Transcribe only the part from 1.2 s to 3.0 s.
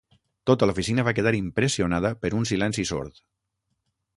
impressionada per un silenci